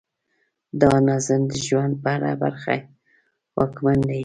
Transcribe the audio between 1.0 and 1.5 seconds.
نظم